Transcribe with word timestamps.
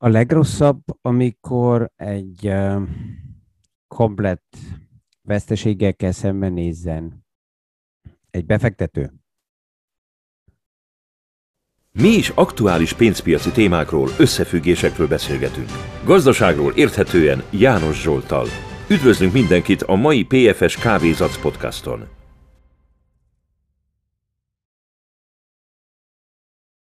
A 0.00 0.08
legrosszabb, 0.08 0.82
amikor 1.00 1.90
egy 1.96 2.52
komplett 3.86 4.56
veszteséggel 5.22 5.94
kell 5.94 6.10
szembenézzen 6.10 7.26
egy 8.30 8.46
befektető. 8.46 9.12
Mi 11.92 12.08
is 12.08 12.28
aktuális 12.28 12.92
pénzpiaci 12.92 13.50
témákról, 13.50 14.08
összefüggésekről 14.18 15.08
beszélgetünk. 15.08 15.68
Gazdaságról 16.04 16.72
érthetően 16.72 17.42
János 17.52 18.02
Zsoltal. 18.02 18.46
Üdvözlünk 18.90 19.32
mindenkit 19.32 19.82
a 19.82 19.94
mai 19.94 20.24
PFS 20.24 20.76
Kávézac 20.76 21.40
podcaston. 21.40 22.08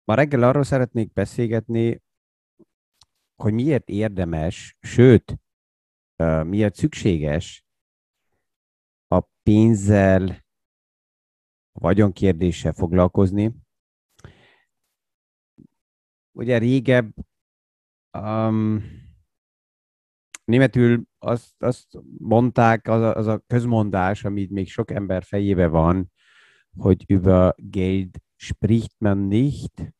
Ma 0.04 0.14
reggel 0.14 0.44
arról 0.44 0.64
szeretnék 0.64 1.14
beszélgetni, 1.14 2.02
hogy 3.42 3.54
miért 3.54 3.90
érdemes, 3.90 4.78
sőt, 4.82 5.40
miért 6.44 6.76
szükséges 6.76 7.66
a 9.08 9.20
pénzzel, 9.44 10.46
a 11.72 11.80
vagyonkérdéssel 11.80 12.74
foglalkozni. 12.74 13.56
Ugye 16.32 16.58
régebb 16.58 17.14
um, 18.18 18.84
németül 20.46 21.04
azt, 21.18 21.64
azt 21.64 21.88
mondták, 22.18 22.88
az 22.88 23.02
a, 23.02 23.16
az 23.16 23.28
a 23.28 23.44
közmondás, 23.48 24.24
amit 24.24 24.50
még 24.50 24.70
sok 24.70 24.92
ember 24.92 25.24
fejébe 25.24 25.68
van, 25.68 26.12
hogy 26.78 27.04
über 27.08 27.56
Geld 27.58 28.22
spricht 28.36 28.96
man 28.98 29.18
nicht, 29.18 29.94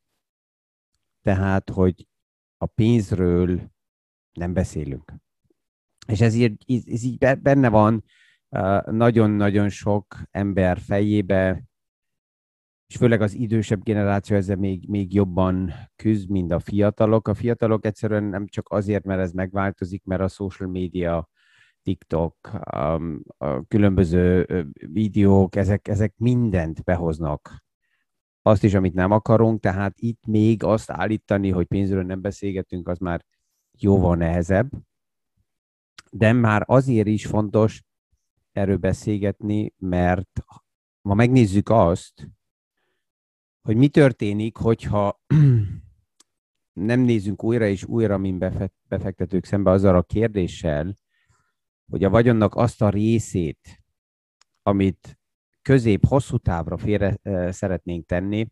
tehát, 1.22 1.70
hogy 1.70 2.08
a 2.62 2.66
pénzről 2.66 3.60
nem 4.32 4.52
beszélünk. 4.52 5.14
És 6.06 6.20
ez 6.20 6.34
így, 6.34 6.84
ez 6.86 7.02
így 7.02 7.18
benne 7.18 7.68
van 7.68 8.04
nagyon-nagyon 8.90 9.68
sok 9.68 10.16
ember 10.30 10.78
fejébe, 10.78 11.64
és 12.86 12.96
főleg 12.96 13.20
az 13.20 13.34
idősebb 13.34 13.82
generáció 13.82 14.36
ezzel 14.36 14.56
még, 14.56 14.88
még 14.88 15.14
jobban 15.14 15.72
küzd, 15.96 16.30
mint 16.30 16.52
a 16.52 16.58
fiatalok. 16.60 17.28
A 17.28 17.34
fiatalok 17.34 17.84
egyszerűen 17.84 18.24
nem 18.24 18.46
csak 18.46 18.66
azért, 18.70 19.04
mert 19.04 19.20
ez 19.20 19.32
megváltozik, 19.32 20.04
mert 20.04 20.20
a 20.20 20.28
social 20.28 20.70
media, 20.70 21.28
TikTok, 21.82 22.36
a 22.52 23.00
különböző 23.68 24.46
videók, 24.72 25.56
ezek, 25.56 25.88
ezek 25.88 26.14
mindent 26.16 26.84
behoznak 26.84 27.62
azt 28.42 28.64
is, 28.64 28.74
amit 28.74 28.94
nem 28.94 29.10
akarunk, 29.10 29.60
tehát 29.60 29.94
itt 29.96 30.26
még 30.26 30.62
azt 30.62 30.90
állítani, 30.90 31.50
hogy 31.50 31.66
pénzről 31.66 32.02
nem 32.02 32.20
beszélgetünk, 32.20 32.88
az 32.88 32.98
már 32.98 33.24
jóval 33.78 34.16
nehezebb. 34.16 34.70
De 36.10 36.32
már 36.32 36.62
azért 36.66 37.06
is 37.06 37.26
fontos 37.26 37.82
erről 38.52 38.76
beszélgetni, 38.76 39.74
mert 39.78 40.44
ma 41.02 41.14
megnézzük 41.14 41.68
azt, 41.68 42.28
hogy 43.62 43.76
mi 43.76 43.88
történik, 43.88 44.56
hogyha 44.56 45.20
nem 46.72 47.00
nézzünk 47.00 47.44
újra 47.44 47.66
és 47.66 47.84
újra, 47.84 48.18
mint 48.18 48.38
befektetők 48.88 49.44
szembe 49.44 49.70
azzal 49.70 49.96
a 49.96 50.02
kérdéssel, 50.02 50.94
hogy 51.90 52.04
a 52.04 52.10
vagyonnak 52.10 52.54
azt 52.54 52.82
a 52.82 52.88
részét, 52.88 53.82
amit 54.62 55.19
közép-hosszú 55.62 56.36
távra 56.36 56.76
félre 56.76 57.18
szeretnénk 57.52 58.06
tenni, 58.06 58.46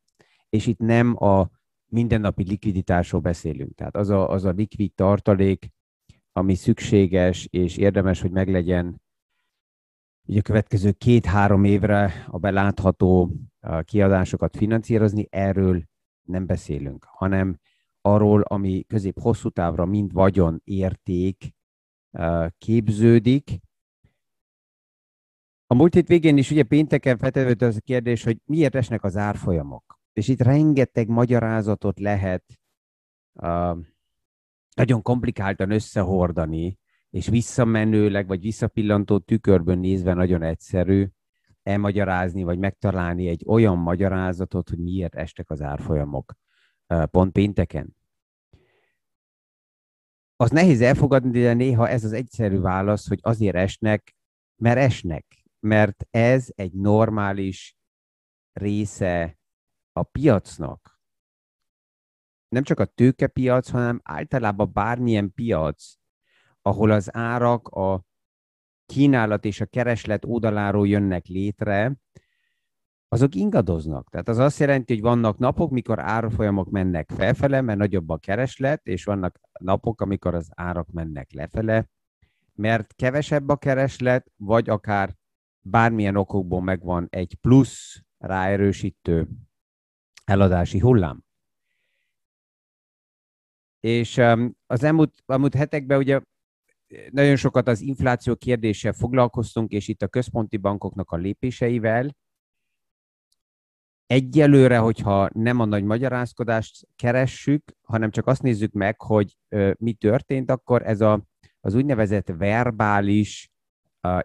és 0.48 0.66
itt 0.66 0.78
nem 0.78 1.22
a 1.22 1.50
mindennapi 1.86 2.42
likviditásról 2.48 3.20
beszélünk. 3.20 3.74
Tehát 3.74 3.96
az 3.96 4.08
a, 4.08 4.30
az 4.30 4.44
a 4.44 4.50
likvid 4.50 4.94
tartalék, 4.94 5.68
ami 6.32 6.54
szükséges 6.54 7.46
és 7.50 7.76
érdemes, 7.76 8.20
hogy 8.20 8.30
meglegyen 8.30 9.02
ugye 10.28 10.38
a 10.38 10.42
következő 10.42 10.92
két-három 10.92 11.64
évre 11.64 12.26
a 12.26 12.38
belátható 12.38 13.32
kiadásokat 13.82 14.56
finanszírozni, 14.56 15.26
erről 15.30 15.82
nem 16.22 16.46
beszélünk, 16.46 17.04
hanem 17.08 17.58
arról, 18.00 18.40
ami 18.40 18.84
közép-hosszú 18.84 19.48
távra 19.48 19.84
mind 19.84 20.12
vagyon 20.12 20.60
érték 20.64 21.54
képződik, 22.58 23.58
a 25.70 25.74
múlt 25.74 25.94
hét 25.94 26.08
végén 26.08 26.36
is 26.36 26.50
ugye 26.50 26.62
pénteken 26.62 27.18
feltevődött 27.18 27.68
az 27.68 27.76
a 27.76 27.80
kérdés, 27.80 28.24
hogy 28.24 28.38
miért 28.44 28.74
esnek 28.74 29.04
az 29.04 29.16
árfolyamok. 29.16 29.98
És 30.12 30.28
itt 30.28 30.40
rengeteg 30.40 31.08
magyarázatot 31.08 32.00
lehet 32.00 32.44
uh, 33.32 33.78
nagyon 34.76 35.02
komplikáltan 35.02 35.70
összehordani, 35.70 36.78
és 37.10 37.28
visszamenőleg, 37.28 38.26
vagy 38.26 38.40
visszapillantó 38.40 39.18
tükörből 39.18 39.76
nézve 39.76 40.14
nagyon 40.14 40.42
egyszerű 40.42 41.06
elmagyarázni, 41.62 42.42
vagy 42.42 42.58
megtalálni 42.58 43.28
egy 43.28 43.44
olyan 43.46 43.78
magyarázatot, 43.78 44.68
hogy 44.68 44.78
miért 44.78 45.14
estek 45.14 45.50
az 45.50 45.62
árfolyamok 45.62 46.34
uh, 46.88 47.04
pont 47.04 47.32
pénteken. 47.32 47.96
Az 50.36 50.50
nehéz 50.50 50.80
elfogadni, 50.80 51.40
de 51.40 51.54
néha 51.54 51.88
ez 51.88 52.04
az 52.04 52.12
egyszerű 52.12 52.58
válasz, 52.58 53.08
hogy 53.08 53.18
azért 53.22 53.56
esnek, 53.56 54.16
mert 54.56 54.78
esnek 54.78 55.38
mert 55.60 56.06
ez 56.10 56.48
egy 56.54 56.72
normális 56.72 57.76
része 58.52 59.38
a 59.92 60.02
piacnak. 60.02 61.00
Nem 62.48 62.62
csak 62.62 62.80
a 62.80 62.84
tőkepiac, 62.84 63.68
hanem 63.68 64.00
általában 64.04 64.72
bármilyen 64.72 65.32
piac, 65.34 65.94
ahol 66.62 66.90
az 66.90 67.16
árak 67.16 67.68
a 67.68 68.04
kínálat 68.86 69.44
és 69.44 69.60
a 69.60 69.66
kereslet 69.66 70.24
oldaláról 70.24 70.88
jönnek 70.88 71.26
létre, 71.26 71.96
azok 73.08 73.34
ingadoznak. 73.34 74.10
Tehát 74.10 74.28
az 74.28 74.38
azt 74.38 74.58
jelenti, 74.58 74.92
hogy 74.92 75.02
vannak 75.02 75.38
napok, 75.38 75.70
mikor 75.70 75.98
árfolyamok 76.00 76.70
mennek 76.70 77.10
felfele, 77.10 77.60
mert 77.60 77.78
nagyobb 77.78 78.08
a 78.08 78.18
kereslet, 78.18 78.86
és 78.86 79.04
vannak 79.04 79.40
napok, 79.60 80.00
amikor 80.00 80.34
az 80.34 80.50
árak 80.54 80.90
mennek 80.90 81.32
lefele, 81.32 81.88
mert 82.54 82.94
kevesebb 82.94 83.48
a 83.48 83.56
kereslet, 83.56 84.32
vagy 84.36 84.68
akár 84.68 85.16
bármilyen 85.70 86.16
okokból 86.16 86.62
megvan 86.62 87.06
egy 87.10 87.34
plusz 87.40 88.02
ráerősítő 88.18 89.28
eladási 90.24 90.78
hullám. 90.78 91.24
És 93.80 94.16
um, 94.16 94.56
az 94.66 94.82
elmúlt, 94.82 95.22
elmúlt 95.26 95.54
hetekben 95.54 95.98
ugye 95.98 96.20
nagyon 97.10 97.36
sokat 97.36 97.68
az 97.68 97.80
infláció 97.80 98.36
kérdéssel 98.36 98.92
foglalkoztunk, 98.92 99.70
és 99.70 99.88
itt 99.88 100.02
a 100.02 100.08
központi 100.08 100.56
bankoknak 100.56 101.10
a 101.10 101.16
lépéseivel. 101.16 102.16
Egyelőre, 104.06 104.78
hogyha 104.78 105.28
nem 105.32 105.60
a 105.60 105.64
nagy 105.64 105.84
magyarázkodást 105.84 106.88
keressük, 106.96 107.72
hanem 107.82 108.10
csak 108.10 108.26
azt 108.26 108.42
nézzük 108.42 108.72
meg, 108.72 109.00
hogy 109.00 109.38
mi 109.78 109.92
történt, 109.92 110.50
akkor 110.50 110.86
ez 110.86 111.00
a, 111.00 111.24
az 111.60 111.74
úgynevezett 111.74 112.28
verbális 112.28 113.50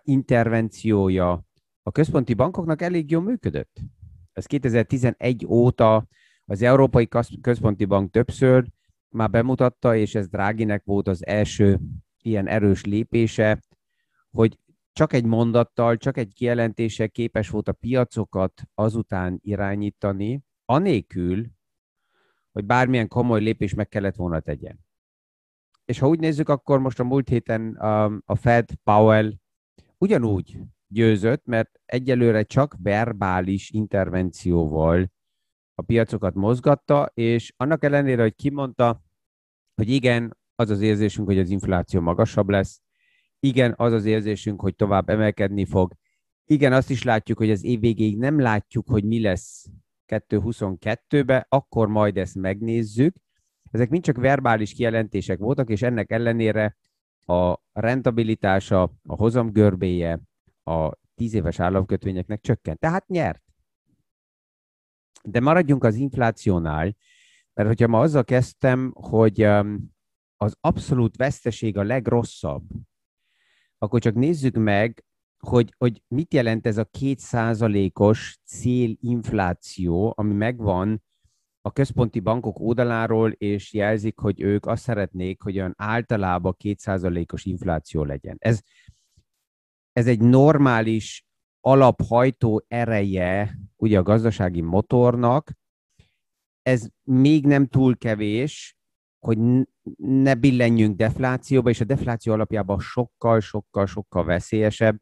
intervenciója 0.04 1.46
a 1.82 1.92
központi 1.92 2.34
bankoknak 2.34 2.82
elég 2.82 3.12
jól 3.12 3.22
működött. 3.22 3.80
Ez 4.34 4.46
2011 4.46 5.46
óta 5.46 6.08
az 6.46 6.62
Európai 6.62 7.08
Központi 7.42 7.86
Bank 7.86 8.12
többször 8.12 8.68
már 9.10 9.30
bemutatta, 9.30 9.96
és 9.96 10.16
ez 10.16 10.28
Dráginek 10.28 10.84
volt 10.84 11.08
az 11.08 11.26
első 11.26 11.80
ilyen 12.22 12.48
erős 12.48 12.84
lépése, 12.84 13.64
hogy 14.30 14.58
csak 14.92 15.14
egy 15.14 15.26
mondattal, 15.26 15.98
csak 15.98 16.18
egy 16.18 16.34
kijelentéssel 16.34 17.10
képes 17.10 17.50
volt 17.50 17.68
a 17.68 17.74
piacokat 17.74 18.62
azután 18.74 19.40
irányítani, 19.42 20.44
anélkül, 20.66 21.46
hogy 22.52 22.66
bármilyen 22.66 23.08
komoly 23.08 23.42
lépés 23.42 23.74
meg 23.74 23.88
kellett 23.88 24.16
volna 24.16 24.40
tegyen. 24.40 24.80
És 25.86 26.00
ha 26.00 26.08
úgy 26.08 26.19
nézzük, 26.19 26.50
akkor 26.50 26.80
most 26.80 27.00
a 27.00 27.04
múlt 27.04 27.30
héten 27.30 27.78
um, 27.81 28.22
a 28.26 28.36
Fed, 28.36 28.69
Powell 28.84 29.34
ugyanúgy 30.04 30.58
győzött, 30.88 31.46
mert 31.46 31.80
egyelőre 31.86 32.44
csak 32.44 32.76
verbális 32.82 33.72
intervencióval 33.72 35.12
a 35.76 35.82
piacokat 35.82 36.34
mozgatta, 36.34 37.12
és 37.14 37.54
annak 37.58 37.84
ellenére, 37.84 38.22
hogy 38.22 38.36
kimondta, 38.36 39.04
hogy 39.76 39.90
igen, 39.90 40.38
az 40.56 40.70
az 40.70 40.82
érzésünk, 40.82 41.28
hogy 41.28 41.40
az 41.40 41.50
infláció 41.50 42.02
magasabb 42.02 42.50
lesz, 42.50 42.82
igen, 43.40 43.74
az 43.78 43.94
az 43.94 44.06
érzésünk, 44.06 44.62
hogy 44.62 44.76
tovább 44.76 45.10
emelkedni 45.10 45.66
fog, 45.66 45.94
igen, 46.46 46.74
azt 46.74 46.90
is 46.90 47.04
látjuk, 47.04 47.38
hogy 47.38 47.52
az 47.52 47.64
év 47.64 47.80
végéig 47.80 48.18
nem 48.18 48.40
látjuk, 48.40 48.88
hogy 48.88 49.04
mi 49.04 49.22
lesz 49.22 49.66
2022-ben, 50.08 51.46
akkor 51.50 51.88
majd 51.88 52.18
ezt 52.18 52.36
megnézzük. 52.36 53.16
Ezek 53.72 53.90
mind 53.90 54.04
csak 54.04 54.18
verbális 54.18 54.74
kijelentések 54.74 55.40
voltak, 55.40 55.70
és 55.70 55.82
ennek 55.82 56.12
ellenére 56.12 56.78
a 57.25 57.60
rentabilitása, 57.72 58.81
a 58.81 59.16
hozamgörbéje 59.16 60.20
a 60.64 60.92
tíz 61.16 61.34
éves 61.34 61.60
államkötvényeknek 61.60 62.42
csökkent. 62.42 62.80
Tehát 62.80 63.08
nyert. 63.08 63.44
De 65.24 65.40
maradjunk 65.40 65.84
az 65.84 65.96
inflációnál, 65.96 66.96
mert 67.54 67.68
hogyha 67.68 67.88
ma 67.88 68.00
azzal 68.00 68.24
kezdtem, 68.24 68.92
hogy 68.96 69.44
um, 69.44 69.92
az 70.38 70.58
abszolút 70.60 71.16
veszteség 71.16 71.78
a 71.78 71.84
legrosszabb, 71.84 72.64
akkor 73.78 74.02
csak 74.02 74.14
nézzük 74.14 74.56
meg, 74.56 75.06
hogy, 75.38 75.74
hogy 75.78 76.04
mit 76.08 76.34
jelent 76.34 76.68
ez 76.68 76.78
a 76.78 76.86
kétszázalékos 76.86 78.38
célinfláció, 78.46 80.14
ami 80.18 80.34
megvan 80.34 81.04
a 81.65 81.71
központi 81.71 82.19
bankok 82.19 82.60
oldaláról, 82.60 83.31
és 83.31 83.74
jelzik, 83.74 84.19
hogy 84.19 84.42
ők 84.42 84.65
azt 84.65 84.83
szeretnék, 84.83 85.42
hogy 85.42 85.57
olyan 85.57 85.74
általában 85.77 86.56
kétszázalékos 86.57 87.45
infláció 87.45 88.04
legyen. 88.04 88.36
Ez, 88.39 88.62
ez 89.92 90.07
egy 90.07 90.19
normális 90.19 91.25
alaphajtó 91.60 92.65
ereje 92.68 93.57
ugye 93.75 93.98
a 93.98 94.04
gazdasági 94.04 94.62
motornak, 94.62 95.51
ez 96.62 96.88
még 97.04 97.45
nem 97.45 97.68
túl 97.68 97.98
kevés, 97.98 98.77
hogy 99.19 99.38
ne 99.98 100.36
billenjünk 100.36 100.95
deflációba, 100.95 101.69
és 101.69 101.81
a 101.81 101.86
defláció 101.86 102.33
alapjában 102.33 102.80
sokkal, 102.80 103.39
sokkal, 103.39 103.86
sokkal 103.86 104.24
veszélyesebb, 104.24 105.00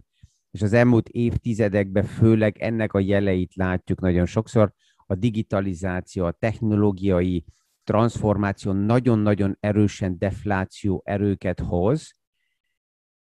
és 0.51 0.61
az 0.61 0.73
elmúlt 0.73 1.09
évtizedekben 1.09 2.03
főleg 2.03 2.57
ennek 2.57 2.93
a 2.93 2.99
jeleit 2.99 3.55
látjuk 3.55 3.99
nagyon 3.99 4.25
sokszor, 4.25 4.73
a 5.11 5.15
digitalizáció, 5.15 6.25
a 6.25 6.31
technológiai 6.31 7.45
transformáció 7.83 8.71
nagyon-nagyon 8.71 9.57
erősen 9.59 10.17
defláció 10.17 11.01
erőket 11.05 11.59
hoz, 11.59 12.11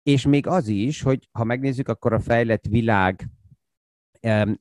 és 0.03 0.25
még 0.25 0.47
az 0.47 0.67
is, 0.67 1.01
hogy 1.01 1.29
ha 1.31 1.43
megnézzük, 1.43 1.87
akkor 1.87 2.13
a 2.13 2.19
fejlett 2.19 2.65
világ 2.65 3.29
um, 4.21 4.55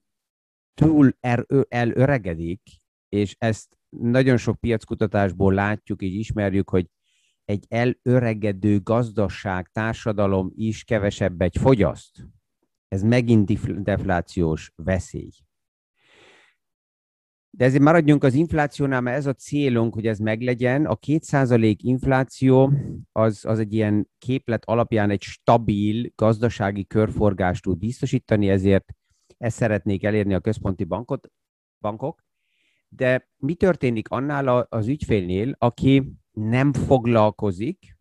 túl 0.74 1.16
er, 1.20 1.46
elöregedik, 1.68 2.60
és 3.08 3.36
ezt 3.38 3.78
nagyon 3.88 4.36
sok 4.36 4.60
piackutatásból 4.60 5.54
látjuk, 5.54 6.02
és 6.02 6.12
ismerjük, 6.12 6.70
hogy 6.70 6.90
egy 7.44 7.64
elöregedő 7.68 8.80
gazdaság, 8.80 9.68
társadalom 9.72 10.52
is 10.54 10.84
kevesebb 10.84 11.40
egy 11.40 11.56
fogyaszt. 11.56 12.26
Ez 12.88 13.02
megint 13.02 13.82
deflációs 13.82 14.72
veszély. 14.74 15.30
De 17.56 17.64
ezért 17.64 17.82
maradjunk 17.82 18.24
az 18.24 18.34
inflációnál, 18.34 19.00
mert 19.00 19.16
ez 19.16 19.26
a 19.26 19.32
célunk, 19.32 19.94
hogy 19.94 20.06
ez 20.06 20.18
meglegyen. 20.18 20.86
A 20.86 20.96
2% 20.96 21.74
infláció 21.76 22.72
az, 23.12 23.44
az 23.44 23.58
egy 23.58 23.72
ilyen 23.72 24.10
képlet 24.18 24.64
alapján 24.64 25.10
egy 25.10 25.22
stabil 25.22 26.12
gazdasági 26.14 26.86
körforgást 26.86 27.62
tud 27.62 27.78
biztosítani, 27.78 28.48
ezért 28.48 28.92
ezt 29.38 29.56
szeretnék 29.56 30.04
elérni 30.04 30.34
a 30.34 30.40
központi 30.40 30.84
bankot, 30.84 31.30
bankok. 31.80 32.24
De 32.88 33.28
mi 33.36 33.54
történik 33.54 34.08
annál 34.08 34.48
az 34.68 34.86
ügyfélnél, 34.86 35.54
aki 35.58 36.12
nem 36.32 36.72
foglalkozik, 36.72 37.96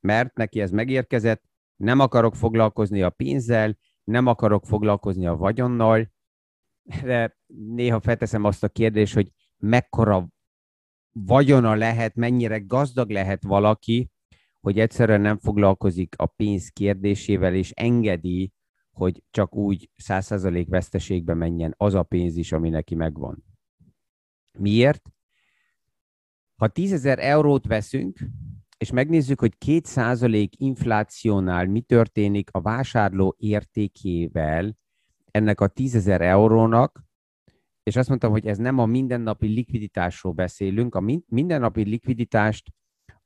mert 0.00 0.34
neki 0.34 0.60
ez 0.60 0.70
megérkezett, 0.70 1.42
nem 1.76 2.00
akarok 2.00 2.34
foglalkozni 2.36 3.02
a 3.02 3.10
pénzzel, 3.10 3.78
nem 4.04 4.26
akarok 4.26 4.66
foglalkozni 4.66 5.26
a 5.26 5.36
vagyonnal, 5.36 6.16
de 7.02 7.36
néha 7.46 8.00
felteszem 8.00 8.44
azt 8.44 8.64
a 8.64 8.68
kérdést, 8.68 9.14
hogy 9.14 9.32
mekkora 9.56 10.28
vagyona 11.12 11.74
lehet, 11.74 12.14
mennyire 12.14 12.58
gazdag 12.58 13.10
lehet 13.10 13.42
valaki, 13.42 14.10
hogy 14.60 14.78
egyszerűen 14.78 15.20
nem 15.20 15.38
foglalkozik 15.38 16.14
a 16.18 16.26
pénz 16.26 16.68
kérdésével, 16.68 17.54
és 17.54 17.70
engedi, 17.70 18.52
hogy 18.90 19.22
csak 19.30 19.54
úgy 19.54 19.90
100% 20.04 20.66
veszteségbe 20.68 21.34
menjen 21.34 21.74
az 21.76 21.94
a 21.94 22.02
pénz 22.02 22.36
is, 22.36 22.52
ami 22.52 22.68
neki 22.68 22.94
megvan. 22.94 23.44
Miért? 24.58 25.02
Ha 26.56 26.68
10 26.68 26.92
ezer 26.92 27.18
eurót 27.18 27.66
veszünk, 27.66 28.18
és 28.78 28.90
megnézzük, 28.90 29.40
hogy 29.40 29.56
2% 29.66 30.48
inflációnál 30.56 31.66
mi 31.66 31.80
történik 31.80 32.48
a 32.52 32.60
vásárló 32.60 33.34
értékével 33.38 34.76
ennek 35.38 35.60
a 35.60 35.66
10 35.66 35.94
ezer 35.94 36.20
eurónak, 36.20 37.02
és 37.82 37.96
azt 37.96 38.08
mondtam, 38.08 38.30
hogy 38.30 38.46
ez 38.46 38.58
nem 38.58 38.78
a 38.78 38.86
mindennapi 38.86 39.46
likviditásról 39.46 40.32
beszélünk, 40.32 40.94
a 40.94 41.04
mindennapi 41.26 41.84
likviditást 41.84 42.72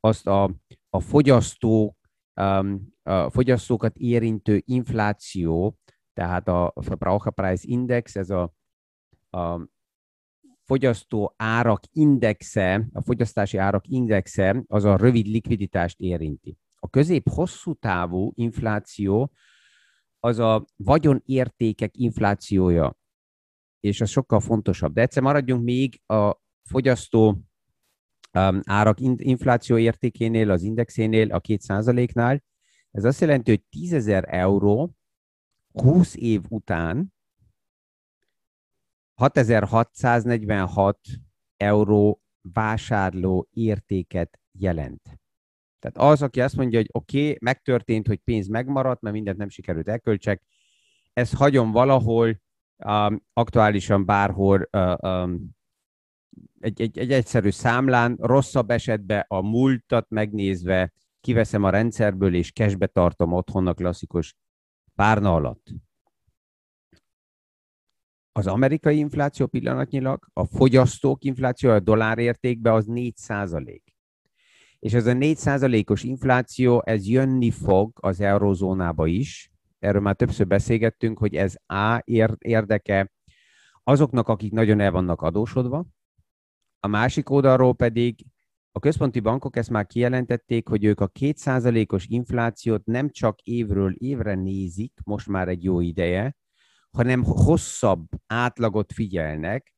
azt 0.00 0.26
a, 0.26 0.54
a 0.90 1.00
fogyasztó, 1.00 1.96
um, 2.40 2.94
a 3.02 3.30
fogyasztókat 3.30 3.96
érintő 3.96 4.62
infláció, 4.64 5.78
tehát 6.12 6.48
a 6.48 6.72
Verbraucherpreis 6.74 7.64
Index, 7.64 8.16
ez 8.16 8.30
a, 8.30 8.54
a 9.30 9.68
fogyasztó 10.64 11.34
árak 11.36 11.82
indexe, 11.92 12.88
a 12.92 13.02
fogyasztási 13.02 13.56
árak 13.56 13.86
indexe, 13.88 14.64
az 14.66 14.84
a 14.84 14.96
rövid 14.96 15.26
likviditást 15.26 16.00
érinti. 16.00 16.56
A 16.76 16.88
közép-hosszú 16.88 17.74
távú 17.74 18.32
infláció 18.34 19.32
az 20.24 20.38
a 20.38 20.64
vagyonértékek 20.76 21.96
inflációja, 21.96 22.96
és 23.80 24.00
az 24.00 24.10
sokkal 24.10 24.40
fontosabb. 24.40 24.92
De 24.92 25.00
egyszer 25.00 25.22
maradjunk 25.22 25.64
még 25.64 26.00
a 26.06 26.36
fogyasztó 26.62 27.28
um, 28.38 28.60
árak 28.64 29.00
infláció 29.16 29.78
értékénél, 29.78 30.50
az 30.50 30.62
indexénél, 30.62 31.32
a 31.32 31.40
két 31.40 31.60
százaléknál. 31.60 32.42
Ez 32.90 33.04
azt 33.04 33.20
jelenti, 33.20 33.50
hogy 33.50 33.64
10 33.68 33.92
ezer 33.92 34.24
euró 34.28 34.96
20 35.72 36.14
év 36.16 36.42
után 36.48 37.14
6646 39.14 40.98
euró 41.56 42.22
vásárló 42.40 43.48
értéket 43.50 44.40
jelent. 44.52 45.21
Tehát 45.82 46.12
az, 46.12 46.22
aki 46.22 46.40
azt 46.40 46.56
mondja, 46.56 46.78
hogy 46.78 46.88
oké, 46.92 47.24
okay, 47.24 47.36
megtörtént, 47.40 48.06
hogy 48.06 48.18
pénz 48.18 48.48
megmaradt, 48.48 49.00
mert 49.00 49.14
mindent 49.14 49.36
nem 49.36 49.48
sikerült 49.48 49.88
elköltsek, 49.88 50.42
ezt 51.12 51.34
hagyom 51.34 51.70
valahol, 51.70 52.40
um, 52.84 53.22
aktuálisan 53.32 54.04
bárhol 54.04 54.68
uh, 54.72 55.22
um, 55.22 55.50
egy, 56.60 56.80
egy, 56.80 56.98
egy 56.98 57.12
egyszerű 57.12 57.50
számlán, 57.50 58.16
rosszabb 58.20 58.70
esetben 58.70 59.24
a 59.28 59.40
múltat 59.40 60.10
megnézve 60.10 60.92
kiveszem 61.20 61.62
a 61.62 61.70
rendszerből, 61.70 62.34
és 62.34 62.52
cashbe 62.52 62.86
tartom 62.86 63.32
otthon 63.32 63.66
a 63.66 63.74
klasszikus 63.74 64.34
párna 64.94 65.34
alatt 65.34 65.70
az 68.32 68.46
amerikai 68.46 68.98
infláció 68.98 69.46
pillanatnyilag, 69.46 70.26
a 70.32 70.44
fogyasztók 70.44 71.24
infláció 71.24 71.70
a 71.70 71.80
dollár 71.80 72.18
értékben 72.18 72.72
az 72.72 72.86
4 72.86 73.16
százalék. 73.16 73.91
És 74.82 74.92
ez 74.92 75.06
a 75.06 75.12
4 75.12 75.36
százalékos 75.36 76.02
infláció, 76.02 76.82
ez 76.84 77.08
jönni 77.08 77.50
fog 77.50 77.92
az 78.00 78.20
eurozónába 78.20 79.06
is. 79.06 79.50
Erről 79.78 80.00
már 80.00 80.16
többször 80.16 80.46
beszélgettünk, 80.46 81.18
hogy 81.18 81.34
ez 81.34 81.54
A 81.66 82.02
érdeke 82.38 83.12
azoknak, 83.82 84.28
akik 84.28 84.52
nagyon 84.52 84.80
el 84.80 84.90
vannak 84.90 85.20
adósodva. 85.20 85.86
A 86.80 86.86
másik 86.86 87.30
oldalról 87.30 87.74
pedig 87.74 88.26
a 88.72 88.78
központi 88.78 89.20
bankok 89.20 89.56
ezt 89.56 89.70
már 89.70 89.86
kijelentették, 89.86 90.68
hogy 90.68 90.84
ők 90.84 91.00
a 91.00 91.10
2%-os 91.10 92.06
inflációt 92.06 92.84
nem 92.84 93.10
csak 93.10 93.40
évről 93.40 93.94
évre 93.98 94.34
nézik, 94.34 94.92
most 95.04 95.28
már 95.28 95.48
egy 95.48 95.64
jó 95.64 95.80
ideje, 95.80 96.36
hanem 96.90 97.24
hosszabb 97.24 98.06
átlagot 98.26 98.92
figyelnek, 98.92 99.74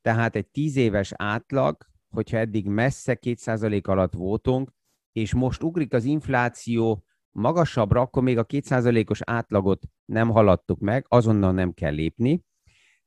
tehát 0.00 0.36
egy 0.36 0.46
tíz 0.46 0.76
éves 0.76 1.12
átlag, 1.16 1.76
hogyha 2.16 2.36
eddig 2.36 2.66
messze 2.66 3.18
2% 3.20 3.84
alatt 3.84 4.12
voltunk, 4.12 4.72
és 5.12 5.34
most 5.34 5.62
ugrik 5.62 5.92
az 5.92 6.04
infláció 6.04 7.04
magasabbra, 7.30 8.00
akkor 8.00 8.22
még 8.22 8.38
a 8.38 8.46
2%-os 8.46 9.20
átlagot 9.24 9.86
nem 10.04 10.28
haladtuk 10.28 10.80
meg, 10.80 11.04
azonnal 11.08 11.52
nem 11.52 11.72
kell 11.72 11.94
lépni. 11.94 12.44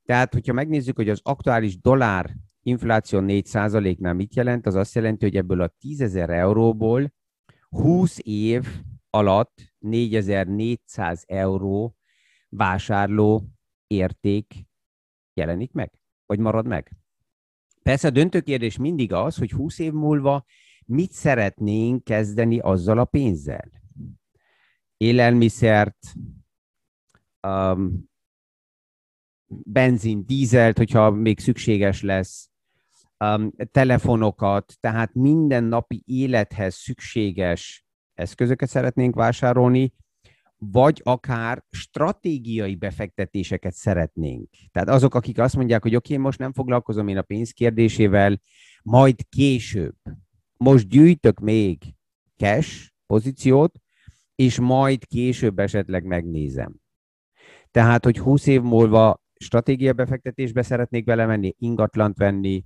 Tehát, 0.04 0.34
hogyha 0.34 0.54
megnézzük, 0.54 0.96
hogy 0.96 1.10
az 1.10 1.20
aktuális 1.24 1.80
dollár 1.80 2.36
infláció 2.62 3.20
4%-nál 3.24 4.14
mit 4.14 4.36
jelent, 4.36 4.66
az 4.66 4.76
azt 4.76 4.96
jelenti, 4.96 5.26
hogy 5.26 5.36
ebből 5.36 5.62
a 5.62 5.68
10 5.68 6.02
ezer 6.02 6.30
euróból 6.30 7.14
20 7.70 8.18
év 8.22 8.68
alatt 9.10 9.74
4400 9.80 11.24
euró 11.28 11.96
vásárló 12.50 13.44
érték 13.88 14.68
jelenik 15.34 15.72
meg, 15.72 15.92
vagy 16.26 16.40
marad 16.40 16.68
meg. 16.68 16.92
Persze 17.90 18.08
a 18.08 18.12
döntő 18.12 18.42
kérdés 18.42 18.78
mindig 18.78 19.14
az, 19.14 19.38
hogy 19.38 19.52
20 19.52 19.80
év 19.80 19.94
múlva 19.94 20.46
mit 20.86 21.12
szeretnénk 21.12 22.04
kezdeni 22.04 22.60
azzal 22.60 23.00
a 23.00 23.06
pénzzel. 23.06 23.70
Élelmiszert, 24.98 26.14
um, 27.48 28.10
benzin, 29.48 30.26
dízelt, 30.26 30.78
hogyha 30.78 31.12
még 31.12 31.40
szükséges 31.40 32.02
lesz, 32.02 32.50
um, 33.20 33.52
telefonokat, 33.72 34.78
tehát 34.80 35.14
minden 35.14 35.64
napi 35.64 36.04
élethez 36.06 36.76
szükséges 36.76 37.86
eszközöket 38.14 38.70
szeretnénk 38.70 39.16
vásárolni, 39.16 39.94
vagy 40.60 41.02
akár 41.04 41.64
stratégiai 41.70 42.76
befektetéseket 42.76 43.74
szeretnénk. 43.74 44.50
Tehát 44.72 44.90
azok, 44.90 45.16
akik 45.16 45.40
azt 45.40 45.56
mondják, 45.56 45.82
hogy 45.82 45.96
oké, 45.96 46.14
okay, 46.14 46.26
most 46.26 46.40
nem 46.40 46.54
foglalkozom 46.54 47.08
én 47.08 47.18
a 47.18 47.22
pénz 47.22 47.52
kérdésével, 47.52 48.42
majd 48.84 49.16
később. 49.30 49.96
Most 50.58 50.88
gyűjtök 50.88 51.40
még, 51.40 51.78
cash 52.38 52.92
pozíciót, 53.06 53.80
és 54.36 54.60
majd 54.60 55.06
később 55.06 55.60
esetleg 55.60 56.04
megnézem. 56.04 56.76
Tehát, 57.72 58.04
hogy 58.04 58.18
20 58.18 58.48
év 58.48 58.62
múlva 58.62 59.22
stratégia 59.34 59.94
befektetésbe 59.94 60.62
szeretnék 60.62 61.04
belemenni, 61.04 61.56
ingatlant 61.58 62.18
venni, 62.18 62.66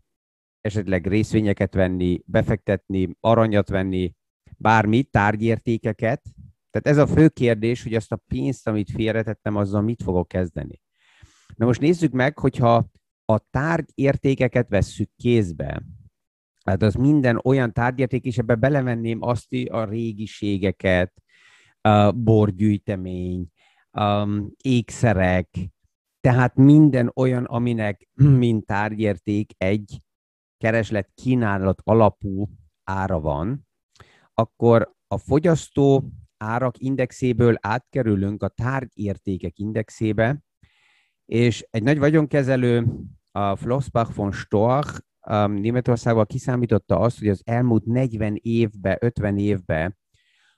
esetleg 0.62 1.07
részvényeket 1.07 1.73
venni, 1.73 2.21
befektetni, 2.25 3.09
aranyat 3.19 3.69
venni, 3.69 4.13
bármit, 4.57 5.12
tárgyértékeket. 5.12 6.21
Tehát 6.74 6.98
ez 7.00 7.10
a 7.10 7.13
fő 7.13 7.30
kérdés, 7.30 7.84
hogy 7.84 7.94
azt 7.94 8.12
a 8.12 8.22
pénzt, 8.27 8.68
amit 8.68 8.92
félretettem, 8.92 9.56
azzal 9.56 9.82
mit 9.82 10.03
fogok 10.03 10.27
kezdeni. 10.27 10.82
Na 11.56 11.65
most 11.65 11.82
nézzük 11.82 12.12
meg, 12.12 12.39
hogyha 12.39 12.88
a 13.25 13.38
tárgyértékeket 13.50 14.70
vesszük 14.70 15.10
kézbe, 15.15 15.84
hát 16.65 16.82
az 16.82 16.94
minden 16.94 17.39
olyan 17.44 17.74
tárgyérték, 17.74 18.25
és 18.25 18.38
ebbe 18.38 18.56
belemenném 18.56 19.22
azt 19.22 19.48
a 19.70 19.84
régiségeket, 19.84 21.13
a 21.82 22.12
borgyűjtemény, 22.12 23.48
um, 23.92 24.51
ékszerek, 24.62 25.50
tehát 26.20 26.56
minden 26.56 27.12
olyan, 27.15 27.44
aminek 27.44 28.10
mint 28.44 28.65
tárgyérték 28.65 29.51
egy 29.58 29.98
kereslet 30.58 31.12
kínálat 31.13 31.82
alapú 31.84 32.50
ára 32.84 33.20
van, 33.20 33.68
akkor 34.34 34.94
a 35.08 35.18
fogyasztó 35.18 36.12
árak 36.43 36.77
indexéből 36.77 37.55
átkerülünk 37.62 38.43
a 38.43 38.47
tárgyértékek 38.47 39.57
indexébe, 39.57 40.43
és 41.25 41.67
egy 41.69 41.83
nagy 41.83 42.00
vagyonkezelő, 42.00 42.85
a 43.31 43.55
Flossbach 43.55 44.15
von 44.15 44.31
Storch 44.31 45.00
um, 45.29 45.53
Németországban 45.53 46.25
kiszámította 46.25 47.00
azt, 47.00 47.19
hogy 47.19 47.27
az 47.27 47.41
elmúlt 47.45 47.85
40 47.85 48.39
évben, 48.41 48.97
50 49.00 49.38
évben 49.38 49.97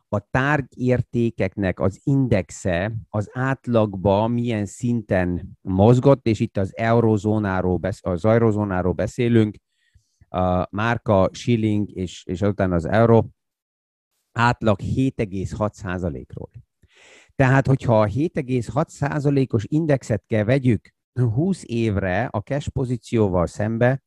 a 0.10 0.20
tárgyértékeknek 0.32 1.80
az 1.80 2.00
indexe 2.04 2.96
az 3.10 3.30
átlagba 3.34 4.28
milyen 4.28 4.66
szinten 4.66 5.58
mozgott, 5.62 6.28
és 6.28 6.40
itt 6.40 6.58
az 6.58 6.78
eurozónáról, 6.78 7.80
az 8.02 8.26
eurozónáról 8.26 8.94
beszélünk, 8.94 9.56
a 10.30 10.68
márka, 10.70 11.30
shilling 11.32 11.90
és, 11.92 12.26
és 12.26 12.42
azután 12.42 12.72
az 12.72 12.86
euró, 12.86 13.30
átlag 14.36 14.80
7,6%-ról. 14.82 16.50
Tehát, 17.36 17.68
hogyha 17.68 18.02
a 18.02 18.08
7,6%-os 18.08 19.64
indexet 19.68 20.24
kell 20.28 20.44
vegyük 20.44 20.94
20 21.14 21.64
évre 21.66 22.26
a 22.26 22.40
cash 22.40 22.70
pozícióval 22.70 23.48
szembe, 23.48 24.04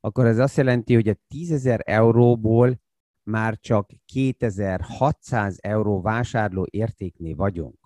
akkor 0.00 0.26
ez 0.26 0.38
azt 0.38 0.56
jelenti, 0.56 0.94
hogy 0.94 1.08
a 1.08 1.14
10.000 1.34 1.78
euróból 1.84 2.80
már 3.22 3.58
csak 3.60 3.90
2600 4.04 5.58
euró 5.60 6.00
vásárló 6.00 6.66
értéknél 6.70 7.36
vagyunk. 7.36 7.78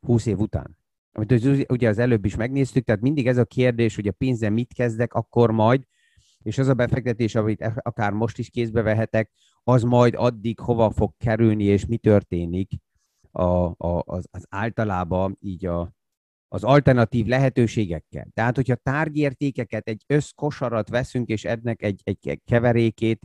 20 0.00 0.26
év 0.26 0.38
után. 0.38 0.78
Amit 1.12 1.32
ugye 1.68 1.88
az 1.88 1.98
előbb 1.98 2.24
is 2.24 2.36
megnéztük, 2.36 2.84
tehát 2.84 3.00
mindig 3.00 3.26
ez 3.26 3.36
a 3.36 3.44
kérdés, 3.44 3.94
hogy 3.94 4.06
a 4.06 4.12
pénzzel 4.12 4.50
mit 4.50 4.72
kezdek, 4.72 5.14
akkor 5.14 5.50
majd, 5.50 5.84
és 6.42 6.58
az 6.58 6.68
a 6.68 6.74
befektetés, 6.74 7.34
amit 7.34 7.60
e- 7.60 7.80
akár 7.82 8.12
most 8.12 8.38
is 8.38 8.50
kézbe 8.50 8.82
vehetek, 8.82 9.30
az 9.68 9.82
majd 9.82 10.14
addig 10.14 10.60
hova 10.60 10.90
fog 10.90 11.12
kerülni, 11.16 11.64
és 11.64 11.86
mi 11.86 11.96
történik 11.96 12.70
a, 13.30 13.42
a, 13.42 14.02
az, 14.04 14.26
az 14.30 14.46
általában 14.48 15.36
így 15.40 15.66
a, 15.66 15.92
az 16.48 16.64
alternatív 16.64 17.26
lehetőségekkel. 17.26 18.28
Tehát, 18.32 18.54
hogyha 18.54 18.74
tárgyértékeket, 18.74 19.88
egy 19.88 20.04
összkosarat 20.06 20.88
veszünk, 20.88 21.28
és 21.28 21.44
ednek 21.44 21.82
egy, 21.82 22.00
egy 22.04 22.40
keverékét, 22.44 23.20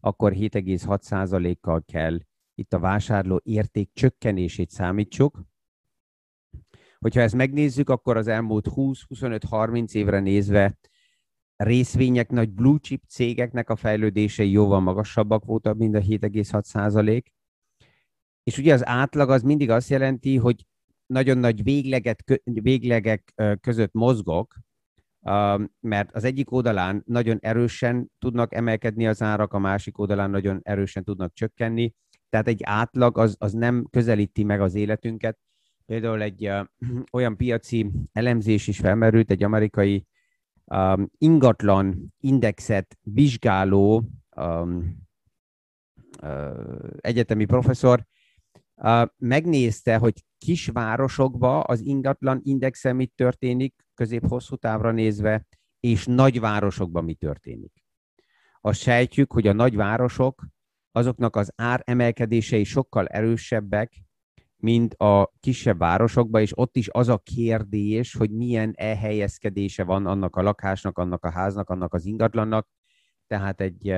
akkor 0.00 0.32
7,6%-kal 0.32 1.82
kell 1.84 2.18
itt 2.54 2.72
a 2.72 2.78
vásárló 2.78 3.40
érték 3.44 3.90
csökkenését 3.92 4.70
számítsuk. 4.70 5.42
Hogyha 6.98 7.20
ezt 7.20 7.34
megnézzük, 7.34 7.90
akkor 7.90 8.16
az 8.16 8.26
elmúlt 8.26 8.68
20-25-30 8.74 9.92
évre 9.92 10.20
nézve 10.20 10.78
részvények, 11.62 12.30
nagy 12.30 12.50
blue 12.50 12.78
chip 12.78 13.02
cégeknek 13.08 13.70
a 13.70 13.76
fejlődései 13.76 14.50
jóval 14.50 14.80
magasabbak 14.80 15.44
voltak, 15.44 15.76
mint 15.76 15.94
a 15.94 16.00
7,6 16.00 16.62
százalék. 16.62 17.32
És 18.42 18.58
ugye 18.58 18.72
az 18.72 18.86
átlag 18.86 19.30
az 19.30 19.42
mindig 19.42 19.70
azt 19.70 19.88
jelenti, 19.88 20.36
hogy 20.36 20.66
nagyon 21.06 21.38
nagy 21.38 21.62
végleget, 21.62 22.42
véglegek 22.44 23.34
között 23.60 23.92
mozgok, 23.92 24.54
mert 25.80 26.14
az 26.14 26.24
egyik 26.24 26.52
oldalán 26.52 27.02
nagyon 27.06 27.38
erősen 27.40 28.10
tudnak 28.18 28.54
emelkedni 28.54 29.06
az 29.06 29.22
árak, 29.22 29.52
a 29.52 29.58
másik 29.58 29.98
oldalán 29.98 30.30
nagyon 30.30 30.60
erősen 30.62 31.04
tudnak 31.04 31.32
csökkenni. 31.32 31.94
Tehát 32.28 32.48
egy 32.48 32.60
átlag 32.64 33.18
az, 33.18 33.36
az 33.38 33.52
nem 33.52 33.86
közelíti 33.90 34.44
meg 34.44 34.60
az 34.60 34.74
életünket. 34.74 35.38
Például 35.86 36.22
egy 36.22 36.50
olyan 37.12 37.36
piaci 37.36 37.90
elemzés 38.12 38.66
is 38.66 38.78
felmerült, 38.78 39.30
egy 39.30 39.42
amerikai 39.42 40.06
um, 40.74 41.10
ingatlan 41.18 42.14
indexet 42.20 42.98
vizsgáló 43.02 44.04
um, 44.36 44.96
uh, 46.22 46.88
egyetemi 46.96 47.44
professzor 47.44 48.06
uh, 48.74 49.06
megnézte, 49.16 49.96
hogy 49.96 50.24
kisvárosokban 50.38 51.64
az 51.66 51.80
ingatlan 51.80 52.40
indexe 52.42 52.92
mit 52.92 53.12
történik 53.14 53.74
közép-hosszú 53.94 54.56
távra 54.56 54.90
nézve, 54.90 55.46
és 55.80 56.06
nagyvárosokban 56.06 57.04
mi 57.04 57.14
történik. 57.14 57.72
Azt 58.60 58.80
sejtjük, 58.80 59.32
hogy 59.32 59.46
a 59.46 59.52
nagyvárosok 59.52 60.46
azoknak 60.92 61.36
az 61.36 61.52
áremelkedései 61.56 62.64
sokkal 62.64 63.06
erősebbek, 63.06 63.92
mint 64.60 64.94
a 64.94 65.32
kisebb 65.40 65.78
városokban, 65.78 66.40
és 66.40 66.58
ott 66.58 66.76
is 66.76 66.88
az 66.88 67.08
a 67.08 67.18
kérdés, 67.18 68.14
hogy 68.14 68.30
milyen 68.30 68.72
elhelyezkedése 68.76 69.84
van 69.84 70.06
annak 70.06 70.36
a 70.36 70.42
lakásnak, 70.42 70.98
annak 70.98 71.24
a 71.24 71.30
háznak, 71.30 71.70
annak 71.70 71.94
az 71.94 72.04
ingatlannak. 72.04 72.68
Tehát 73.26 73.60
egy, 73.60 73.88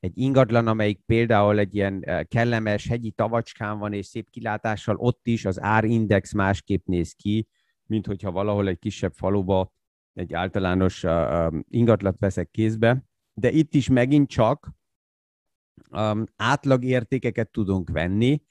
egy 0.00 0.12
ingatlan, 0.14 0.66
amelyik 0.66 1.00
például 1.06 1.58
egy 1.58 1.74
ilyen 1.74 2.26
kellemes 2.28 2.88
hegyi 2.88 3.10
tavacskán 3.10 3.78
van, 3.78 3.92
és 3.92 4.06
szép 4.06 4.30
kilátással, 4.30 4.96
ott 4.96 5.26
is 5.26 5.44
az 5.44 5.60
árindex 5.60 6.32
másképp 6.32 6.86
néz 6.86 7.12
ki, 7.12 7.48
mint 7.86 8.06
hogyha 8.06 8.30
valahol 8.30 8.68
egy 8.68 8.78
kisebb 8.78 9.12
faluba 9.12 9.72
egy 10.14 10.34
általános 10.34 11.04
ingatlat 11.68 12.18
veszek 12.18 12.50
kézbe. 12.50 13.04
De 13.34 13.50
itt 13.50 13.74
is 13.74 13.88
megint 13.88 14.28
csak 14.28 14.70
átlagértékeket 16.36 17.50
tudunk 17.50 17.90
venni, 17.90 18.42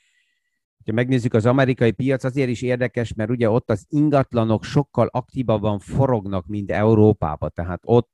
ha 0.87 0.93
megnézzük 0.93 1.33
az 1.33 1.45
amerikai 1.45 1.91
piac, 1.91 2.23
azért 2.23 2.49
is 2.49 2.61
érdekes, 2.61 3.13
mert 3.13 3.29
ugye 3.29 3.49
ott 3.49 3.69
az 3.69 3.85
ingatlanok 3.89 4.63
sokkal 4.63 5.07
aktívabban 5.07 5.79
forognak, 5.79 6.47
mint 6.47 6.71
Európában. 6.71 7.51
Tehát 7.53 7.81
ott 7.83 8.11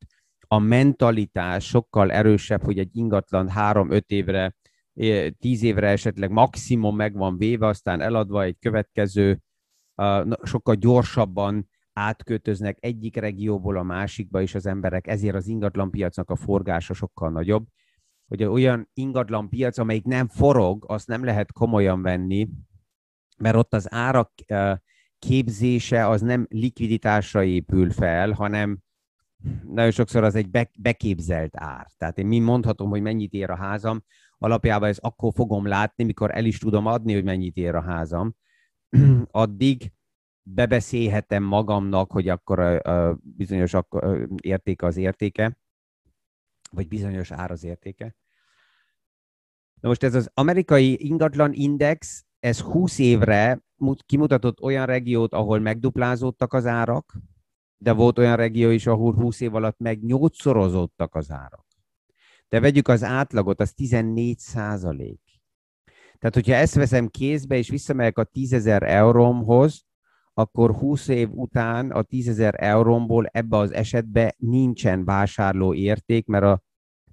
a 0.47 0.59
mentalitás 0.59 1.65
sokkal 1.65 2.11
erősebb, 2.11 2.63
hogy 2.63 2.79
egy 2.79 2.89
ingatlan 2.95 3.49
három-öt 3.49 4.11
évre, 4.11 4.55
tíz 5.39 5.63
évre 5.63 5.87
esetleg 5.87 6.31
maximum 6.31 6.95
meg 6.95 7.13
van 7.13 7.37
véve, 7.37 7.67
aztán 7.67 8.01
eladva 8.01 8.43
egy 8.43 8.57
következő, 8.59 9.41
sokkal 10.43 10.75
gyorsabban 10.75 11.69
átkötöznek 11.93 12.77
egyik 12.79 13.15
regióból 13.15 13.77
a 13.77 13.83
másikba 13.83 14.41
is 14.41 14.55
az 14.55 14.65
emberek, 14.65 15.07
ezért 15.07 15.35
az 15.35 15.47
ingatlanpiacnak 15.47 16.29
a 16.29 16.35
forgása 16.35 16.93
sokkal 16.93 17.31
nagyobb 17.31 17.65
hogy 18.27 18.43
olyan 18.43 18.89
ingatlan 18.93 19.49
piac, 19.49 19.77
amelyik 19.77 20.03
nem 20.03 20.27
forog, 20.27 20.85
azt 20.87 21.07
nem 21.07 21.23
lehet 21.23 21.51
komolyan 21.51 22.01
venni, 22.01 22.49
mert 23.37 23.55
ott 23.55 23.73
az 23.73 23.93
árak 23.93 24.31
képzése 25.19 26.07
az 26.07 26.21
nem 26.21 26.45
likviditásra 26.49 27.43
épül 27.43 27.91
fel, 27.91 28.31
hanem 28.31 28.79
nagyon 29.63 29.91
sokszor 29.91 30.23
az 30.23 30.35
egy 30.35 30.69
beképzelt 30.79 31.53
ár. 31.57 31.87
Tehát 31.97 32.17
én 32.17 32.27
mi 32.27 32.39
mondhatom, 32.39 32.89
hogy 32.89 33.01
mennyit 33.01 33.33
ér 33.33 33.49
a 33.49 33.55
házam, 33.55 34.03
alapjában 34.37 34.89
ezt 34.89 34.99
akkor 34.99 35.33
fogom 35.33 35.67
látni, 35.67 36.03
mikor 36.03 36.35
el 36.35 36.45
is 36.45 36.57
tudom 36.57 36.85
adni, 36.85 37.13
hogy 37.13 37.23
mennyit 37.23 37.57
ér 37.57 37.75
a 37.75 37.81
házam. 37.81 38.35
Addig 39.31 39.93
bebeszélhetem 40.41 41.43
magamnak, 41.43 42.11
hogy 42.11 42.29
akkor 42.29 42.59
a, 42.59 43.17
bizonyos 43.23 43.73
értéke 44.41 44.85
az 44.85 44.97
értéke, 44.97 45.57
vagy 46.73 46.87
bizonyos 46.87 47.31
ár 47.31 47.51
az 47.51 47.63
értéke. 47.63 48.15
Na 49.81 49.87
most 49.87 50.03
ez 50.03 50.15
az 50.15 50.29
amerikai 50.33 51.05
ingatlan 51.05 51.53
index, 51.53 52.25
ez 52.39 52.59
20 52.59 52.99
évre 52.99 53.63
kimutatott 54.05 54.61
olyan 54.61 54.85
regiót, 54.85 55.33
ahol 55.33 55.59
megduplázódtak 55.59 56.53
az 56.53 56.65
árak, 56.65 57.13
de 57.77 57.91
volt 57.91 58.17
olyan 58.17 58.35
regió 58.35 58.69
is, 58.69 58.87
ahol 58.87 59.13
20 59.13 59.39
év 59.39 59.55
alatt 59.55 59.79
meg 59.79 60.03
nyolcszorozódtak 60.03 61.15
az 61.15 61.31
árak. 61.31 61.67
De 62.49 62.59
vegyük 62.59 62.87
az 62.87 63.03
átlagot, 63.03 63.59
az 63.59 63.73
14 63.73 64.37
százalék. 64.37 65.21
Tehát, 66.19 66.35
hogyha 66.35 66.53
ezt 66.53 66.75
veszem 66.75 67.07
kézbe, 67.07 67.57
és 67.57 67.69
visszamegyek 67.69 68.17
a 68.17 68.23
10 68.23 68.53
ezer 68.53 68.83
eurómhoz, 68.83 69.85
akkor 70.33 70.75
20 70.75 71.07
év 71.07 71.29
után 71.31 71.91
a 71.91 72.01
10 72.01 72.29
ezer 72.29 72.53
eurómból 72.57 73.25
ebbe 73.25 73.57
az 73.57 73.73
esetben 73.73 74.33
nincsen 74.37 75.05
vásárló 75.05 75.73
érték, 75.73 76.25
mert 76.25 76.43
a 76.43 76.61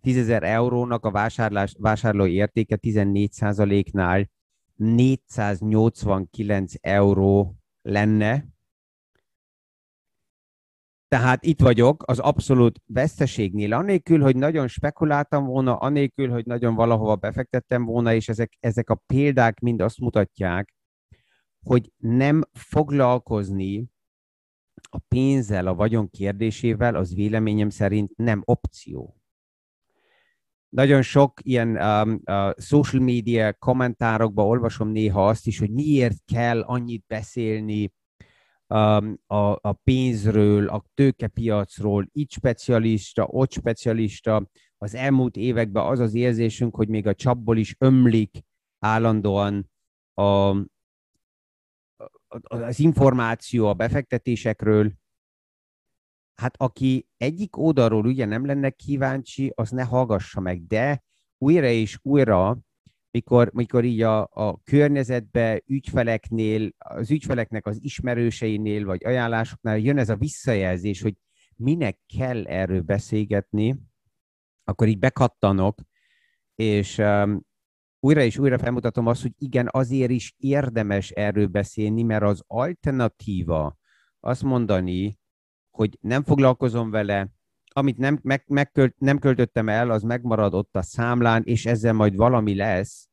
10.000 0.02 0.42
eurónak 0.42 1.04
a 1.04 1.10
vásárlás, 1.10 1.74
vásárló 1.78 2.26
értéke 2.26 2.78
14%-nál 2.82 4.30
489 4.76 6.72
euró 6.80 7.56
lenne. 7.82 8.46
Tehát 11.08 11.44
itt 11.44 11.60
vagyok 11.60 12.02
az 12.06 12.18
abszolút 12.18 12.80
veszteségnél, 12.86 13.72
anélkül, 13.72 14.20
hogy 14.20 14.36
nagyon 14.36 14.68
spekuláltam 14.68 15.44
volna, 15.44 15.76
anélkül, 15.76 16.30
hogy 16.30 16.46
nagyon 16.46 16.74
valahova 16.74 17.16
befektettem 17.16 17.84
volna, 17.84 18.14
és 18.14 18.28
ezek, 18.28 18.56
ezek 18.60 18.90
a 18.90 19.02
példák 19.06 19.60
mind 19.60 19.80
azt 19.80 19.98
mutatják, 19.98 20.74
hogy 21.62 21.92
nem 21.96 22.42
foglalkozni 22.52 23.90
a 24.90 24.98
pénzzel, 24.98 25.66
a 25.66 25.74
vagyon 25.74 26.10
kérdésével, 26.10 26.94
az 26.94 27.14
véleményem 27.14 27.70
szerint 27.70 28.16
nem 28.16 28.42
opció. 28.44 29.20
Nagyon 30.68 31.02
sok 31.02 31.40
ilyen 31.42 31.68
um, 31.68 32.20
uh, 32.24 32.52
social 32.58 33.02
media 33.02 33.52
kommentárokban 33.52 34.46
olvasom 34.46 34.88
néha 34.88 35.28
azt 35.28 35.46
is, 35.46 35.58
hogy 35.58 35.70
miért 35.70 36.16
kell 36.32 36.60
annyit 36.60 37.04
beszélni 37.06 37.92
um, 38.66 39.18
a, 39.26 39.68
a 39.68 39.72
pénzről, 39.84 40.68
a 40.68 40.84
tőkepiacról, 40.94 42.06
itt 42.12 42.30
specialista, 42.30 43.26
ott 43.26 43.52
specialista. 43.52 44.48
Az 44.78 44.94
elmúlt 44.94 45.36
években 45.36 45.86
az 45.86 45.98
az 45.98 46.14
érzésünk, 46.14 46.74
hogy 46.74 46.88
még 46.88 47.06
a 47.06 47.14
csapból 47.14 47.56
is 47.56 47.76
ömlik 47.78 48.40
állandóan 48.78 49.70
a, 50.14 50.56
az 52.38 52.78
információ 52.78 53.66
a 53.66 53.74
befektetésekről, 53.74 54.92
hát 56.34 56.54
aki 56.56 57.06
egyik 57.16 57.56
oldalról 57.56 58.06
ugye 58.06 58.24
nem 58.24 58.46
lenne 58.46 58.70
kíváncsi, 58.70 59.52
az 59.54 59.70
ne 59.70 59.82
hallgassa 59.82 60.40
meg, 60.40 60.66
de 60.66 61.02
újra 61.38 61.66
és 61.66 61.98
újra, 62.02 62.58
mikor, 63.10 63.50
mikor 63.52 63.84
így 63.84 64.02
a, 64.02 64.28
a 64.32 64.60
környezetbe, 64.64 65.62
ügyfeleknél, 65.66 66.70
az 66.78 67.10
ügyfeleknek 67.10 67.66
az 67.66 67.78
ismerőseinél, 67.82 68.84
vagy 68.84 69.04
ajánlásoknál 69.04 69.78
jön 69.78 69.98
ez 69.98 70.08
a 70.08 70.16
visszajelzés, 70.16 71.02
hogy 71.02 71.14
minek 71.56 71.98
kell 72.18 72.46
erről 72.46 72.80
beszélgetni, 72.80 73.76
akkor 74.64 74.88
így 74.88 74.98
bekattanok, 74.98 75.80
és 76.54 77.02
újra 78.00 78.22
és 78.22 78.38
újra 78.38 78.58
felmutatom 78.58 79.06
azt, 79.06 79.22
hogy 79.22 79.32
igen, 79.38 79.68
azért 79.70 80.10
is 80.10 80.34
érdemes 80.38 81.10
erről 81.10 81.46
beszélni, 81.46 82.02
mert 82.02 82.22
az 82.22 82.42
alternatíva 82.46 83.78
azt 84.20 84.42
mondani, 84.42 85.18
hogy 85.70 85.98
nem 86.00 86.22
foglalkozom 86.22 86.90
vele, 86.90 87.28
amit 87.72 87.96
nem, 87.96 88.18
meg, 88.22 88.44
megkölt, 88.46 88.98
nem 88.98 89.18
költöttem 89.18 89.68
el, 89.68 89.90
az 89.90 90.02
megmarad 90.02 90.54
ott 90.54 90.76
a 90.76 90.82
számlán, 90.82 91.42
és 91.44 91.66
ezzel 91.66 91.92
majd 91.92 92.16
valami 92.16 92.54
lesz, 92.54 93.08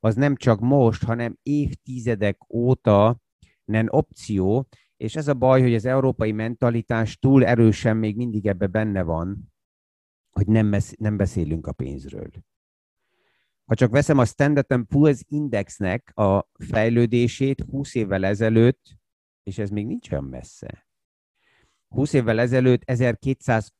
az 0.00 0.14
nem 0.14 0.36
csak 0.36 0.60
most, 0.60 1.04
hanem 1.04 1.38
évtizedek 1.42 2.52
óta 2.54 3.20
nem 3.64 3.86
opció, 3.90 4.68
és 4.96 5.16
ez 5.16 5.28
a 5.28 5.34
baj, 5.34 5.62
hogy 5.62 5.74
az 5.74 5.84
európai 5.84 6.32
mentalitás 6.32 7.18
túl 7.18 7.44
erősen 7.44 7.96
még 7.96 8.16
mindig 8.16 8.46
ebbe 8.46 8.66
benne 8.66 9.02
van, 9.02 9.52
hogy 10.30 10.46
nem, 10.46 10.70
besz- 10.70 10.98
nem 10.98 11.16
beszélünk 11.16 11.66
a 11.66 11.72
pénzről. 11.72 12.30
Ha 13.70 13.76
csak 13.76 13.90
veszem 13.90 14.18
a 14.18 14.24
Standard 14.24 14.66
Poor's 14.68 15.20
Indexnek 15.28 16.12
a 16.18 16.48
fejlődését 16.58 17.60
20 17.70 17.94
évvel 17.94 18.24
ezelőtt, 18.24 18.98
és 19.42 19.58
ez 19.58 19.70
még 19.70 19.86
nincs 19.86 20.10
olyan 20.10 20.24
messze. 20.24 20.86
20 21.88 22.12
évvel 22.12 22.40
ezelőtt 22.40 22.82
1200 22.84 23.72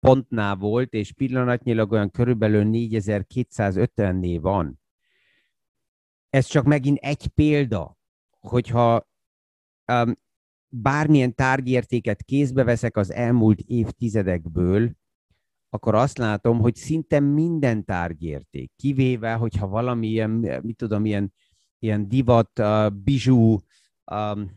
pontnál 0.00 0.56
volt, 0.56 0.92
és 0.92 1.12
pillanatnyilag 1.12 1.92
olyan 1.92 2.10
körülbelül 2.10 2.64
4250-nél 2.66 4.38
van. 4.40 4.80
Ez 6.30 6.46
csak 6.46 6.64
megint 6.64 6.98
egy 6.98 7.28
példa, 7.28 7.98
hogyha 8.40 9.08
um, 9.92 10.18
bármilyen 10.68 11.34
tárgyértéket 11.34 12.22
kézbe 12.22 12.64
veszek 12.64 12.96
az 12.96 13.12
elmúlt 13.12 13.60
évtizedekből, 13.60 14.92
akkor 15.70 15.94
azt 15.94 16.18
látom, 16.18 16.60
hogy 16.60 16.74
szinte 16.74 17.20
minden 17.20 17.84
tárgyérték, 17.84 18.72
kivéve, 18.76 19.32
hogyha 19.32 19.66
valami 19.66 20.06
ilyen, 20.06 20.30
mit 20.62 20.76
tudom, 20.76 21.04
ilyen, 21.04 21.32
ilyen 21.78 22.08
divat, 22.08 22.58
uh, 22.58 22.90
bizsú, 22.90 23.58
um, 24.12 24.52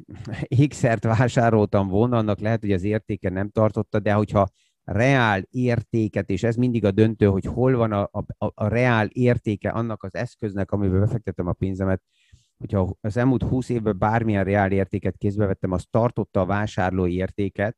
ékszert 0.47 1.03
vásároltam 1.03 1.87
volna, 1.87 2.17
annak 2.17 2.39
lehet, 2.39 2.61
hogy 2.61 2.71
az 2.71 2.83
értéke 2.83 3.29
nem 3.29 3.49
tartotta, 3.49 3.99
de 3.99 4.13
hogyha 4.13 4.47
reál 4.83 5.43
értéket, 5.49 6.29
és 6.29 6.43
ez 6.43 6.55
mindig 6.55 6.85
a 6.85 6.91
döntő, 6.91 7.25
hogy 7.25 7.45
hol 7.45 7.75
van 7.75 7.91
a, 7.91 8.09
a, 8.11 8.25
a 8.37 8.67
reál 8.67 9.07
értéke 9.07 9.69
annak 9.69 10.03
az 10.03 10.15
eszköznek, 10.15 10.71
amiben 10.71 10.99
befektetem 10.99 11.47
a 11.47 11.53
pénzemet, 11.53 12.01
hogyha 12.57 12.95
az 13.01 13.17
elmúlt 13.17 13.43
20 13.43 13.69
évben 13.69 13.97
bármilyen 13.97 14.43
reál 14.43 14.71
értéket 14.71 15.17
kézbe 15.17 15.45
vettem, 15.45 15.71
az 15.71 15.85
tartotta 15.89 16.41
a 16.41 16.45
vásárló 16.45 17.07
értéket, 17.07 17.77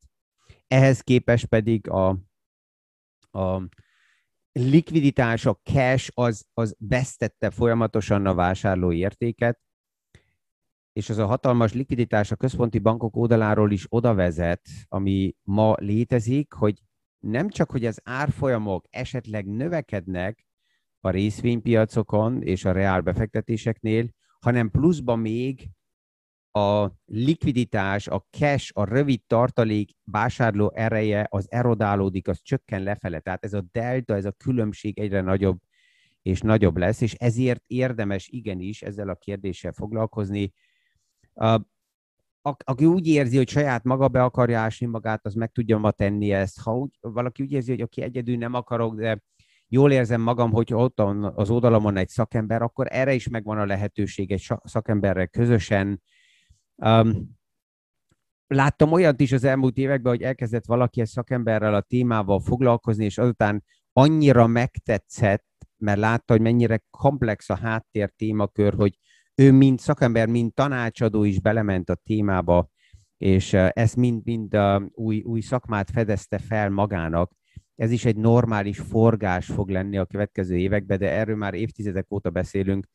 ehhez 0.67 1.01
képest 1.01 1.45
pedig 1.45 1.89
a, 1.89 2.17
a 3.33 3.69
likviditás, 4.51 5.45
a 5.45 5.59
cash 5.63 6.09
az, 6.13 6.45
az 6.53 6.75
vesztette 6.79 7.49
folyamatosan 7.49 8.25
a 8.25 8.33
vásárló 8.33 8.91
értéket, 8.91 9.59
és 10.93 11.09
az 11.09 11.17
a 11.17 11.25
hatalmas 11.25 11.73
likviditás 11.73 12.31
a 12.31 12.35
központi 12.35 12.79
bankok 12.79 13.15
oldaláról 13.15 13.71
is 13.71 13.85
oda 13.89 14.13
vezet, 14.13 14.61
ami 14.87 15.35
ma 15.41 15.75
létezik, 15.79 16.53
hogy 16.53 16.81
nem 17.19 17.49
csak, 17.49 17.71
hogy 17.71 17.85
az 17.85 18.01
árfolyamok 18.03 18.85
esetleg 18.89 19.45
növekednek 19.45 20.45
a 20.99 21.09
részvénypiacokon 21.09 22.41
és 22.41 22.65
a 22.65 22.71
reál 22.71 23.01
befektetéseknél, 23.01 24.09
hanem 24.39 24.71
pluszban 24.71 25.19
még 25.19 25.69
a 26.55 26.91
likviditás, 27.05 28.07
a 28.07 28.25
cash, 28.31 28.71
a 28.73 28.83
rövid 28.83 29.21
tartalék 29.27 29.91
vásárló 30.03 30.71
ereje 30.75 31.27
az 31.29 31.51
erodálódik, 31.51 32.27
az 32.27 32.39
csökken 32.41 32.83
lefele. 32.83 33.19
Tehát 33.19 33.43
ez 33.43 33.53
a 33.53 33.63
delta, 33.71 34.15
ez 34.15 34.25
a 34.25 34.31
különbség 34.31 34.99
egyre 34.99 35.21
nagyobb 35.21 35.59
és 36.21 36.41
nagyobb 36.41 36.77
lesz, 36.77 37.01
és 37.01 37.13
ezért 37.13 37.63
érdemes 37.67 38.27
igenis 38.27 38.81
ezzel 38.81 39.09
a 39.09 39.15
kérdéssel 39.15 39.71
foglalkozni, 39.71 40.53
a, 41.33 41.61
aki 42.63 42.85
úgy 42.85 43.07
érzi, 43.07 43.37
hogy 43.37 43.49
saját 43.49 43.83
maga 43.83 44.07
be 44.07 44.23
akarja 44.23 44.59
ásni 44.59 44.85
magát, 44.85 45.25
az 45.25 45.33
meg 45.33 45.51
tudja 45.51 45.77
ma 45.77 45.91
tenni 45.91 46.31
ezt. 46.31 46.59
Ha 46.59 46.77
úgy, 46.77 46.89
valaki 47.01 47.43
úgy 47.43 47.51
érzi, 47.51 47.71
hogy 47.71 47.81
aki 47.81 48.01
egyedül 48.01 48.37
nem 48.37 48.53
akarok, 48.53 48.95
de 48.95 49.23
jól 49.67 49.91
érzem 49.91 50.21
magam, 50.21 50.51
hogy 50.51 50.73
ott 50.73 50.99
az 51.35 51.49
oldalamon 51.49 51.97
egy 51.97 52.09
szakember, 52.09 52.61
akkor 52.61 52.87
erre 52.89 53.13
is 53.13 53.27
megvan 53.27 53.57
a 53.57 53.65
lehetőség 53.65 54.31
egy 54.31 54.47
szakemberrel 54.63 55.27
közösen. 55.27 56.01
Um, 56.75 57.29
láttam 58.47 58.91
olyat 58.91 59.19
is 59.19 59.31
az 59.31 59.43
elmúlt 59.43 59.77
években, 59.77 60.11
hogy 60.11 60.21
elkezdett 60.21 60.65
valaki 60.65 61.01
egy 61.01 61.07
szakemberrel 61.07 61.73
a 61.73 61.81
témával 61.81 62.39
foglalkozni, 62.39 63.05
és 63.05 63.17
azután 63.17 63.63
annyira 63.93 64.47
megtetszett, 64.47 65.45
mert 65.77 65.99
látta, 65.99 66.33
hogy 66.33 66.41
mennyire 66.41 66.83
komplex 66.89 67.49
a 67.49 67.55
háttér 67.55 68.11
témakör, 68.15 68.73
hogy 68.73 68.97
ő 69.35 69.51
mint 69.51 69.79
szakember, 69.79 70.27
mint 70.27 70.53
tanácsadó 70.53 71.23
is 71.23 71.39
belement 71.39 71.89
a 71.89 71.95
témába, 71.95 72.69
és 73.17 73.53
ezt 73.53 73.95
mind-mind 73.95 74.57
új, 74.91 75.21
új 75.21 75.41
szakmát 75.41 75.91
fedezte 75.91 76.37
fel 76.37 76.69
magának. 76.69 77.31
Ez 77.75 77.91
is 77.91 78.05
egy 78.05 78.15
normális 78.15 78.79
forgás 78.79 79.45
fog 79.45 79.69
lenni 79.69 79.97
a 79.97 80.05
következő 80.05 80.57
években, 80.57 80.97
de 80.97 81.09
erről 81.09 81.35
már 81.35 81.53
évtizedek 81.53 82.11
óta 82.11 82.29
beszélünk, 82.29 82.87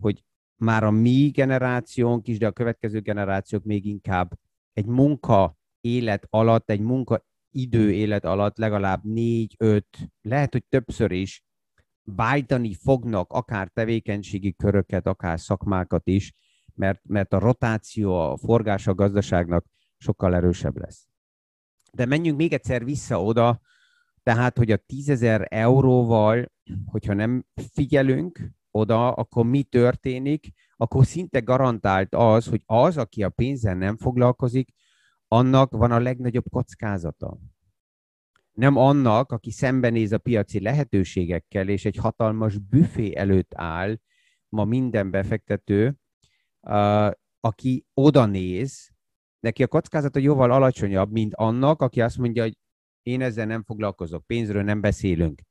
hogy 0.00 0.24
már 0.56 0.84
a 0.84 0.90
mi 0.90 1.28
generációnk 1.28 2.28
is, 2.28 2.38
de 2.38 2.46
a 2.46 2.52
következő 2.52 3.00
generációk 3.00 3.64
még 3.64 3.84
inkább 3.84 4.38
egy 4.72 4.86
munka 4.86 5.56
élet 5.80 6.26
alatt, 6.30 6.70
egy 6.70 6.80
munka 6.80 7.24
idő 7.50 7.92
élet 7.92 8.24
alatt 8.24 8.56
legalább 8.56 9.04
négy, 9.04 9.54
öt, 9.58 9.98
lehet, 10.20 10.52
hogy 10.52 10.64
többször 10.68 11.10
is 11.10 11.44
váltani 12.04 12.74
fognak 12.74 13.32
akár 13.32 13.68
tevékenységi 13.68 14.54
köröket, 14.54 15.06
akár 15.06 15.40
szakmákat 15.40 16.06
is, 16.06 16.32
mert, 16.74 17.00
mert 17.04 17.32
a 17.32 17.38
rotáció, 17.38 18.14
a 18.14 18.36
forgás 18.36 18.86
a 18.86 18.94
gazdaságnak 18.94 19.66
sokkal 19.96 20.34
erősebb 20.34 20.76
lesz. 20.76 21.08
De 21.92 22.06
menjünk 22.06 22.38
még 22.38 22.52
egyszer 22.52 22.84
vissza 22.84 23.22
oda, 23.22 23.60
tehát, 24.22 24.56
hogy 24.56 24.70
a 24.70 24.76
10.000 24.78 25.46
euróval, 25.48 26.52
hogyha 26.86 27.14
nem 27.14 27.44
figyelünk 27.72 28.50
oda, 28.72 29.12
akkor 29.12 29.46
mi 29.46 29.62
történik, 29.62 30.52
akkor 30.76 31.06
szinte 31.06 31.38
garantált 31.38 32.14
az, 32.14 32.46
hogy 32.46 32.62
az, 32.66 32.96
aki 32.96 33.22
a 33.22 33.28
pénzzel 33.28 33.74
nem 33.74 33.96
foglalkozik, 33.96 34.70
annak 35.28 35.72
van 35.72 35.92
a 35.92 35.98
legnagyobb 35.98 36.44
kockázata 36.50 37.38
nem 38.52 38.76
annak, 38.76 39.32
aki 39.32 39.50
szembenéz 39.50 40.12
a 40.12 40.18
piaci 40.18 40.60
lehetőségekkel, 40.60 41.68
és 41.68 41.84
egy 41.84 41.96
hatalmas 41.96 42.58
büfé 42.58 43.14
előtt 43.16 43.52
áll 43.54 43.98
ma 44.48 44.64
minden 44.64 45.10
befektető, 45.10 45.96
aki 47.40 47.86
oda 47.94 48.26
néz, 48.26 48.90
neki 49.40 49.62
a 49.62 49.66
kockázata 49.66 50.18
jóval 50.18 50.50
alacsonyabb, 50.50 51.12
mint 51.12 51.34
annak, 51.34 51.82
aki 51.82 52.00
azt 52.00 52.18
mondja, 52.18 52.42
hogy 52.42 52.58
én 53.02 53.20
ezzel 53.20 53.46
nem 53.46 53.62
foglalkozok, 53.62 54.26
pénzről 54.26 54.62
nem 54.62 54.80
beszélünk. 54.80 55.42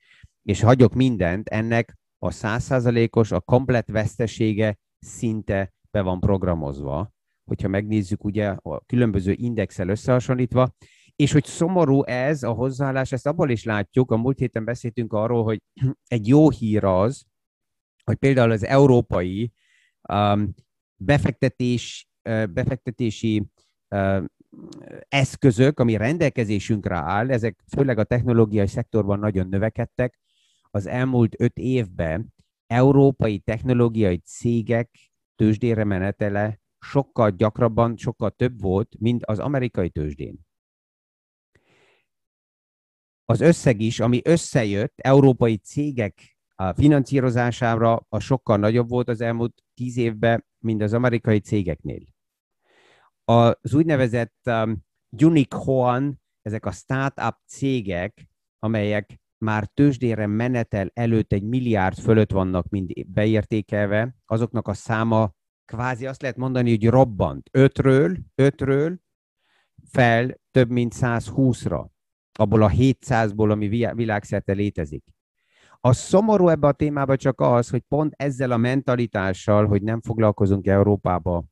és 0.44 0.62
hagyok 0.62 0.94
mindent, 0.94 1.48
ennek 1.50 1.98
a 2.24 2.32
százszázalékos, 2.32 3.32
a 3.32 3.40
komplet 3.40 3.88
vesztesége 3.88 4.78
szinte 5.00 5.74
be 5.92 6.02
van 6.02 6.20
programozva, 6.20 7.12
hogyha 7.44 7.68
megnézzük 7.68 8.24
ugye 8.24 8.48
a 8.48 8.86
különböző 8.86 9.32
indexel 9.32 9.90
összehasonlítva, 9.90 10.76
és 11.16 11.32
hogy 11.32 11.46
szomorú 11.46 12.04
ez 12.04 12.44
a 12.44 12.52
hozzáállás, 12.52 13.12
ezt 13.12 13.28
abból 13.28 13.50
is 13.50 13.64
látjuk, 13.64 14.12
a 14.12 14.18
múlt 14.18 14.38
héten 14.38 14.66
beszéltünk 14.66 15.14
arról, 15.14 15.44
hogy 15.44 15.62
egy 16.08 16.28
jó 16.28 16.50
hír 16.50 16.84
az, 16.84 17.26
hogy 18.04 18.16
például 18.16 18.52
az 18.52 18.64
európai 18.64 19.52
um, 20.10 20.54
befektetés, 20.96 22.08
befektetési 22.50 23.46
uh, 23.90 24.24
eszközök, 25.08 25.80
ami 25.80 25.98
rendelkezésünkre 25.98 26.96
áll, 26.96 27.32
ezek 27.32 27.64
főleg 27.74 27.98
a 27.98 28.04
technológiai 28.04 28.68
szektorban 28.68 29.20
nagyon 29.20 29.48
növekedtek. 29.48 30.20
Az 30.72 30.86
elmúlt 30.86 31.42
öt 31.42 31.58
évben 31.58 32.34
európai 32.68 33.40
technológiai 33.40 34.18
cégek 34.18 35.12
tőzsdére 35.36 35.84
menetele 35.84 36.60
sokkal 36.80 37.30
gyakrabban, 37.30 37.98
sokkal 37.98 38.32
több 38.32 38.62
volt, 38.62 38.96
mint 39.00 39.26
az 39.26 39.40
amerikai 39.40 39.90
tőzsdén. 39.90 40.40
Az 43.26 43.42
összeg 43.42 43.82
is, 43.82 44.00
ami 44.00 44.22
összejött 44.24 45.00
európai 45.00 45.58
cégek 45.58 46.38
finanszírozására, 46.74 48.06
a 48.10 48.20
sokkal 48.20 48.58
nagyobb 48.58 48.90
volt 48.90 49.10
az 49.10 49.22
elmúlt 49.22 49.64
tíz 49.74 49.98
évben, 49.98 50.46
mint 50.58 50.82
az 50.82 50.94
amerikai 50.94 51.40
cégeknél. 51.40 52.02
Az 53.24 53.74
úgynevezett 53.74 54.40
um, 54.46 54.86
unicorn, 55.22 56.20
ezek 56.42 56.66
a 56.66 56.72
startup 56.72 57.36
cégek, 57.46 58.30
amelyek 58.60 59.21
már 59.42 59.68
tőzsdére 59.74 60.28
menetel 60.28 60.90
előtt 60.94 61.34
egy 61.34 61.44
milliárd 61.44 61.98
fölött 61.98 62.32
vannak 62.32 62.70
mind 62.70 62.92
beértékelve, 63.08 64.16
azoknak 64.26 64.68
a 64.68 64.74
száma 64.74 65.34
kvázi 65.66 66.06
azt 66.06 66.22
lehet 66.22 66.38
mondani, 66.38 66.70
hogy 66.70 66.88
robbant. 66.88 67.50
Ötről, 67.52 68.18
ötről 68.36 69.00
fel 69.90 70.40
több 70.52 70.70
mint 70.70 70.94
120-ra, 70.96 71.86
abból 72.40 72.64
a 72.64 72.70
700-ból, 72.70 73.52
ami 73.52 73.68
világszerte 73.94 74.54
létezik. 74.54 75.04
A 75.80 75.94
szomorú 75.94 76.48
ebbe 76.48 76.68
a 76.68 76.72
témába 76.72 77.16
csak 77.16 77.42
az, 77.42 77.70
hogy 77.70 77.82
pont 77.82 78.14
ezzel 78.18 78.52
a 78.52 78.58
mentalitással, 78.58 79.68
hogy 79.68 79.82
nem 79.82 80.02
foglalkozunk 80.02 80.68
Európába 80.68 81.46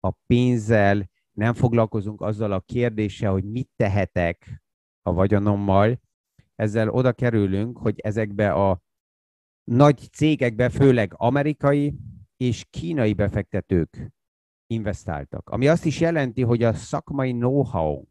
a 0.00 0.10
pénzzel, 0.26 1.10
nem 1.32 1.54
foglalkozunk 1.54 2.20
azzal 2.20 2.52
a 2.52 2.60
kérdéssel, 2.60 3.32
hogy 3.32 3.44
mit 3.44 3.70
tehetek 3.76 4.62
a 5.02 5.12
vagyonommal, 5.12 6.00
ezzel 6.56 6.88
oda 6.88 7.12
kerülünk, 7.12 7.78
hogy 7.78 8.00
ezekbe 8.00 8.52
a 8.52 8.80
nagy 9.64 10.08
cégekbe, 10.12 10.68
főleg 10.68 11.12
amerikai 11.16 11.94
és 12.36 12.66
kínai 12.70 13.12
befektetők 13.14 14.12
investáltak. 14.66 15.48
Ami 15.50 15.68
azt 15.68 15.84
is 15.84 16.00
jelenti, 16.00 16.42
hogy 16.42 16.62
a 16.62 16.72
szakmai 16.72 17.32
know-how, 17.32 18.04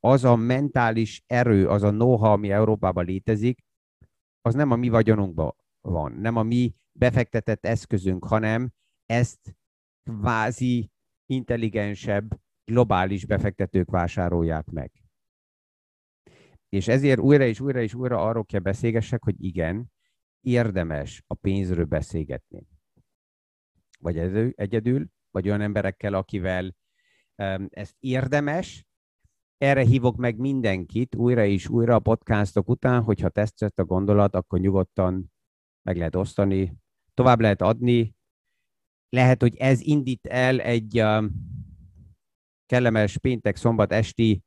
az 0.00 0.24
a 0.24 0.36
mentális 0.36 1.22
erő, 1.26 1.68
az 1.68 1.82
a 1.82 1.90
know-how, 1.90 2.32
ami 2.32 2.50
Európában 2.50 3.04
létezik, 3.04 3.64
az 4.40 4.54
nem 4.54 4.70
a 4.70 4.76
mi 4.76 4.88
vagyonunkban 4.88 5.54
van, 5.80 6.12
nem 6.12 6.36
a 6.36 6.42
mi 6.42 6.74
befektetett 6.92 7.66
eszközünk, 7.66 8.24
hanem 8.24 8.70
ezt 9.06 9.56
kvázi 10.02 10.90
intelligensebb, 11.26 12.40
globális 12.64 13.26
befektetők 13.26 13.90
vásárolják 13.90 14.66
meg. 14.66 14.92
És 16.68 16.88
ezért 16.88 17.20
újra 17.20 17.44
és 17.44 17.60
újra 17.60 17.80
és 17.80 17.94
újra 17.94 18.22
arról 18.24 18.44
kell 18.44 18.60
beszélgessek, 18.60 19.22
hogy 19.22 19.44
igen, 19.44 19.92
érdemes 20.40 21.22
a 21.26 21.34
pénzről 21.34 21.84
beszélgetni. 21.84 22.66
Vagy 23.98 24.18
egyedül, 24.54 25.06
vagy 25.30 25.48
olyan 25.48 25.60
emberekkel, 25.60 26.14
akivel 26.14 26.76
ezt 27.68 27.96
érdemes. 27.98 28.86
Erre 29.58 29.84
hívok 29.84 30.16
meg 30.16 30.36
mindenkit 30.36 31.14
újra 31.14 31.44
és 31.44 31.68
újra 31.68 31.94
a 31.94 31.98
podcastok 31.98 32.68
után, 32.68 33.02
hogyha 33.02 33.28
tetszett 33.28 33.78
a 33.78 33.84
gondolat, 33.84 34.34
akkor 34.34 34.60
nyugodtan 34.60 35.32
meg 35.82 35.96
lehet 35.96 36.14
osztani, 36.14 36.76
tovább 37.14 37.40
lehet 37.40 37.62
adni. 37.62 38.16
Lehet, 39.08 39.40
hogy 39.40 39.56
ez 39.56 39.80
indít 39.80 40.26
el 40.26 40.60
egy 40.60 41.02
kellemes 42.66 43.18
péntek-szombat 43.18 43.92
esti 43.92 44.42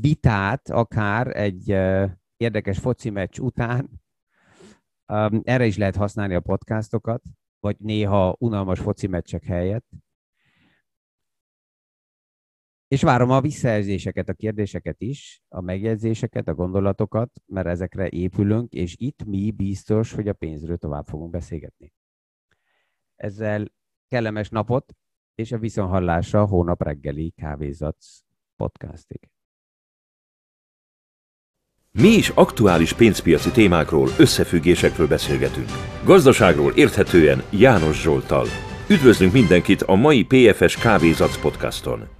vitát, 0.00 0.70
akár 0.70 1.36
egy 1.36 1.68
érdekes 2.36 2.78
foci 2.78 3.10
meccs 3.10 3.38
után. 3.38 3.90
Erre 5.42 5.66
is 5.66 5.76
lehet 5.76 5.96
használni 5.96 6.34
a 6.34 6.40
podcastokat, 6.40 7.22
vagy 7.60 7.76
néha 7.78 8.36
unalmas 8.38 8.80
foci 8.80 9.06
meccsek 9.06 9.44
helyett. 9.44 9.86
És 12.88 13.02
várom 13.02 13.30
a 13.30 13.40
visszajelzéseket, 13.40 14.28
a 14.28 14.34
kérdéseket 14.34 15.00
is, 15.00 15.42
a 15.48 15.60
megjegyzéseket, 15.60 16.48
a 16.48 16.54
gondolatokat, 16.54 17.30
mert 17.46 17.66
ezekre 17.66 18.08
épülünk, 18.08 18.72
és 18.72 18.94
itt 18.98 19.24
mi 19.24 19.50
biztos, 19.50 20.12
hogy 20.12 20.28
a 20.28 20.32
pénzről 20.32 20.76
tovább 20.76 21.06
fogunk 21.06 21.30
beszélgetni. 21.30 21.92
Ezzel 23.16 23.72
kellemes 24.06 24.48
napot, 24.48 24.94
és 25.34 25.52
a 25.52 25.58
viszonhallásra 25.58 26.40
a 26.40 26.46
hónap 26.46 26.82
reggeli 26.82 27.30
kávézatsz 27.30 28.24
podcastig. 28.56 29.30
Mi 32.00 32.08
is 32.08 32.32
aktuális 32.34 32.92
pénzpiaci 32.92 33.50
témákról, 33.50 34.08
összefüggésekről 34.16 35.06
beszélgetünk. 35.06 35.68
Gazdaságról 36.04 36.72
érthetően 36.74 37.42
János 37.50 38.00
Zsoltal. 38.00 38.46
Üdvözlünk 38.88 39.32
mindenkit 39.32 39.82
a 39.82 39.94
mai 39.94 40.24
PFS 40.24 40.76
Kávézac 40.76 41.36
podcaston! 41.40 42.17